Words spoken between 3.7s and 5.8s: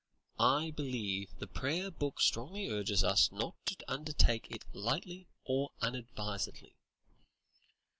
undertake it lightly or